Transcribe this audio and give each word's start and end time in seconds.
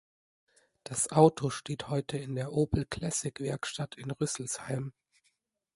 Das 0.83 1.11
Auto 1.11 1.51
steht 1.51 1.89
heute 1.89 2.17
in 2.17 2.33
der 2.33 2.53
Opel 2.53 2.87
Classic 2.89 3.39
Werkstatt 3.39 3.93
in 3.99 4.09
Rüsselsheim. 4.09 4.93